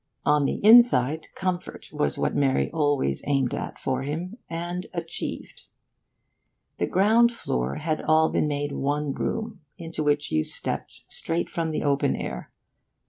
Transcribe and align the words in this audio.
On 0.25 0.45
the 0.45 0.59
inside, 0.65 1.27
comfort 1.35 1.89
was 1.93 2.17
what 2.17 2.33
Mary 2.35 2.71
always 2.71 3.23
aimed 3.27 3.53
at 3.53 3.77
for 3.77 4.01
him, 4.01 4.39
and 4.49 4.87
achieved. 4.95 5.65
The 6.79 6.87
ground 6.87 7.31
floor 7.31 7.75
had 7.75 8.01
all 8.01 8.29
been 8.29 8.47
made 8.47 8.71
one 8.71 9.13
room, 9.13 9.61
into 9.77 10.01
which 10.03 10.31
you 10.31 10.43
stepped 10.43 11.03
straight 11.07 11.51
from 11.51 11.69
the 11.69 11.83
open 11.83 12.15
air. 12.15 12.51